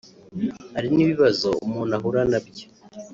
[0.75, 2.65] Hari n’ibibazo umuntu ahura nabyo